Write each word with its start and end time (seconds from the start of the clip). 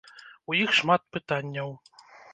У 0.53 0.55
іх 0.61 0.73
шмат 0.79 1.05
пытанняў. 1.19 1.69